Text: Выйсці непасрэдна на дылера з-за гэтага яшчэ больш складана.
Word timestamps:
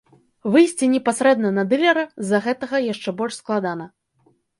Выйсці 0.53 0.87
непасрэдна 0.93 1.51
на 1.57 1.65
дылера 1.73 2.05
з-за 2.23 2.39
гэтага 2.47 2.81
яшчэ 2.93 3.09
больш 3.21 3.37
складана. 3.43 3.85